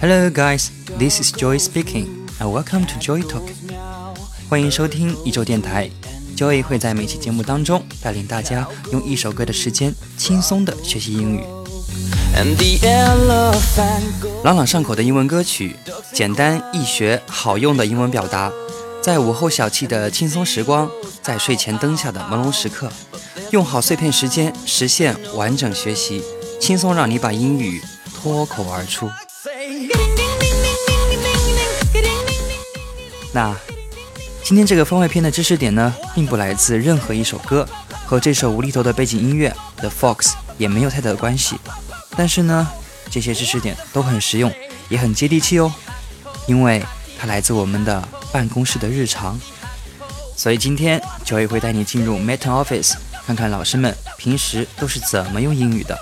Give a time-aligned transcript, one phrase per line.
[0.00, 2.06] Hello guys, this is Joy speaking,
[2.38, 3.42] and welcome to Joy Talk.
[4.48, 5.90] 欢迎收听一周电台。
[6.36, 11.42] Joy 会在每期节目当中带领大家用一首歌的时间轻松的学习英语。
[14.44, 15.74] 朗朗上口的英文歌曲，
[16.12, 18.52] 简单易学好用的英文表达，
[19.02, 20.88] 在午后小憩的轻松时光，
[21.20, 22.88] 在睡前灯下的朦胧时刻，
[23.50, 26.22] 用好碎片时间实现完整学习，
[26.60, 27.82] 轻松让你把英语
[28.14, 29.10] 脱口而出。
[33.38, 33.54] 那
[34.42, 37.64] 今天这个番外篇的知识点呢，并不来自任何一首歌，
[38.04, 39.48] 和这首无厘头的背景音乐
[39.80, 40.16] 《The Fox》
[40.56, 41.54] 也没有太大的关系。
[42.16, 42.68] 但是呢，
[43.08, 44.52] 这些知识点都很实用，
[44.88, 45.72] 也很接地气哦，
[46.48, 46.84] 因为
[47.16, 49.38] 它来自我们的办公室的日常。
[50.36, 55.96] 所以今天 Joy 会带你进入 Meta Office，看看老师们平时都是怎么用英语的。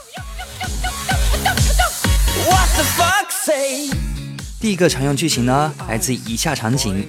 [4.67, 7.09] 第一个常用句型呢，来自以下场景。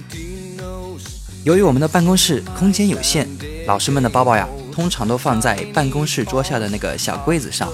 [1.42, 3.26] 由于我们的办公室空间有限，
[3.66, 7.68] 老师们的包包呀，通常都放在办公室桌下的那个小柜子上。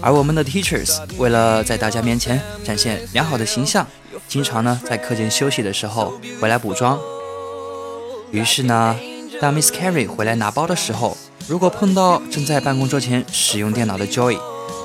[0.00, 3.84] 而我们的 teachers 为了在大家面前展现良好的形象，
[4.28, 6.96] 经常呢在课间休息的时候回来补妆。
[8.30, 8.94] 于是呢，
[9.40, 11.16] 当 Miss Carrie 回来拿包的时候，
[11.48, 14.38] 如果碰到正在办公桌前使用电脑的 Joy，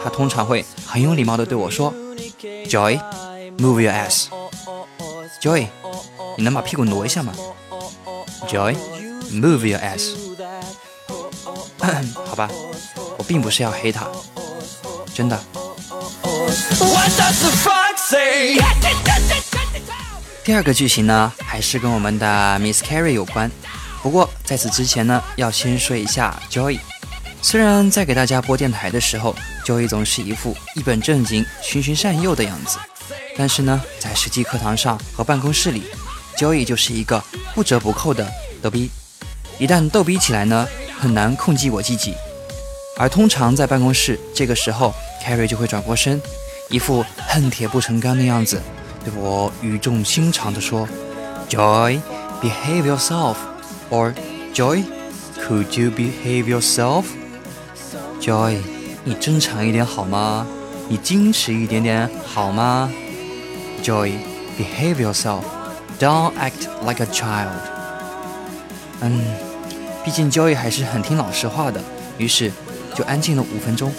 [0.03, 1.94] 她通常会很有礼貌地对我说
[2.68, 3.00] ：“Joy
[3.58, 4.28] ：“Joy，move your ass。
[5.42, 5.68] ”Joy，
[6.38, 7.34] 你能把屁股挪一下吗
[8.48, 10.14] ？Joy，move your ass。
[12.26, 12.50] 好吧，
[13.18, 14.08] 我并不是要黑他，
[15.14, 15.40] 真的。
[20.44, 23.52] 第二个剧情呢，还是跟我们的 Miss Carrie 有关。
[24.02, 26.80] 不过在此之前呢，要先说一下 Joy。
[27.42, 32.78] 虽然在给大家播电台的时候，Joy 总是一副一本正经、循循善诱的样子，
[33.36, 35.84] 但是呢，在实际课堂上和办公室里
[36.38, 37.24] ，Joy 就是一个
[37.56, 38.28] 不折不扣的
[38.62, 38.90] 逗逼。
[39.59, 40.68] 一旦逗逼起来呢，
[41.00, 42.13] 很难控制我自己。
[42.97, 44.94] 而通常在办公室这个时候
[45.24, 46.22] ，Carrie 就会转过身，
[46.69, 48.62] 一副恨铁不成钢的样子，
[49.03, 50.88] 对我语重心长地说
[51.50, 52.00] ：“Joy,
[52.41, 53.36] behave yourself。”
[53.90, 54.13] or
[54.53, 54.84] Joy,
[55.40, 57.06] could you behave yourself?
[58.22, 58.57] Joy，
[59.03, 60.46] 你正常一点好吗？
[60.88, 62.91] 你矜持一点点好吗
[63.83, 64.13] ？Joy,
[64.57, 65.44] behave yourself.
[65.99, 67.49] Don't act like a child.
[69.01, 69.19] 嗯，
[70.05, 71.81] 毕竟 Joy 还是很听老师话的，
[72.17, 72.49] 于是
[72.95, 73.91] 就安静了五分钟。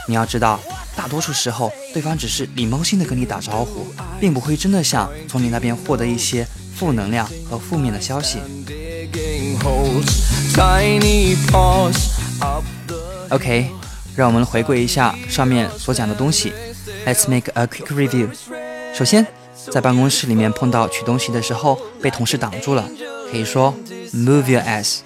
[0.09, 0.61] 你要知道，
[0.97, 3.87] 大多数时候对方只是礼貌性的跟你打招呼，
[4.21, 8.39] 并不会真的想从你那边获得一些负能量和负面的消息。
[13.31, 13.71] OK，
[14.17, 16.53] 让我们回顾一下上面所讲的东西。
[17.07, 18.29] Let's make a quick review。
[18.95, 19.27] 首先。
[19.71, 22.85] 在办公室里面碰到取东西的时候被同事挡住了，
[23.31, 23.73] 可以说
[24.13, 24.99] move your ass，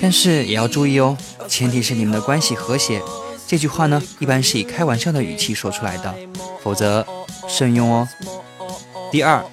[0.00, 1.16] 但是也要注意哦，
[1.48, 3.00] 前提是你们的关系和谐。
[3.46, 6.14] 这句话呢，一般是以开玩笑的语气说出来的，
[6.62, 7.06] 否则
[7.48, 8.08] 慎用哦。
[9.10, 9.44] 第二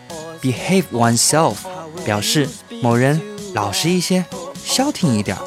[0.41, 1.55] ，behave oneself
[2.03, 2.49] 表示
[2.81, 3.21] 某人
[3.53, 4.25] 老实一些，
[4.65, 5.37] 消停一点。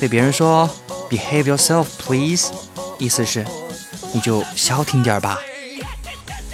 [0.00, 0.68] 对别人说
[1.10, 2.50] behave yourself please，
[2.98, 3.46] 意思是
[4.12, 5.38] 你就消停点吧。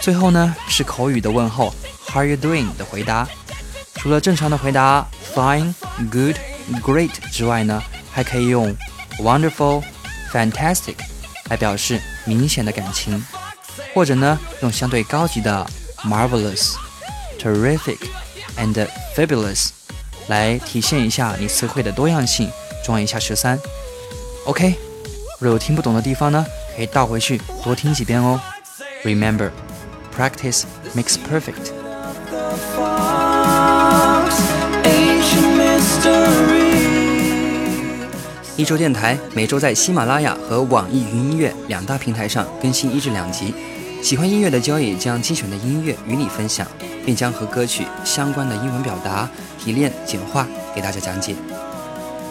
[0.00, 1.72] 最后呢是口语的问候
[2.08, 3.28] ，How are you doing 的回答。
[3.94, 5.72] 除了正常的回答 fine、
[6.10, 6.36] good、
[6.81, 7.81] great 之外呢，
[8.11, 8.75] 还可以用
[9.19, 10.95] wonderful、fantastic
[11.49, 13.23] 来表示明显的感情，
[13.93, 15.65] 或者呢用相对高级的
[16.03, 17.97] marvelous、terrific
[18.57, 19.69] and fabulous
[20.27, 22.49] 来体现一下你词汇的多样性，
[22.83, 23.59] 装一下十三。
[24.45, 24.75] OK，
[25.39, 26.45] 若有听不懂的地方呢，
[26.75, 28.39] 可以倒回去多听几遍哦。
[29.03, 31.76] Remember。practice makes perfect.
[38.58, 43.54] 一周电台每周在喜马拉雅和网易云音乐两大平台上更新一至两集。
[44.02, 46.66] 喜欢音乐的交易将精选的音乐与你分享，
[47.06, 50.44] 并将和歌曲相关的英文表达提炼简化
[50.74, 51.36] 给大家讲解。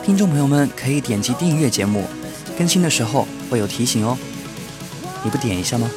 [0.03, 2.03] 听众朋友们可以点击订阅节目，
[2.57, 4.17] 更新的时候会有提醒哦。
[5.23, 5.89] 你不点一下吗？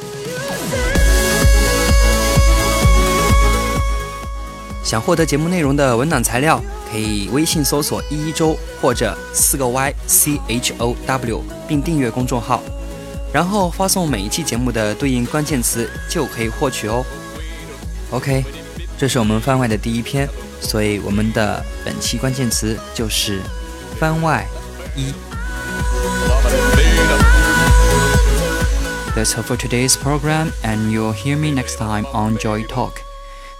[4.81, 12.61] 想获得节目内容的文档材料，可以微信搜索“一一周”或者四个 Y C H O W，并订阅公众号，
[13.31, 17.05] 然后发送每一期节目的对应关键词，就可以获取哦。
[18.09, 18.43] OK，
[18.97, 20.27] 这是我们番外的第一篇，
[20.59, 23.39] 所以我们的本期关键词就是
[23.97, 24.45] 番外
[24.95, 25.13] 一。
[29.15, 33.01] That's all for today's program, and you'll hear me next time on Joy Talk.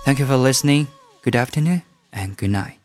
[0.05, 0.87] Thank you for listening.
[1.23, 2.80] Good afternoon and good night.